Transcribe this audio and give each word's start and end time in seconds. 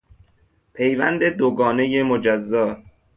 پیوند 0.73 1.23
دو 1.37 1.47
گانهی 1.57 2.03
مجزا 2.09 2.65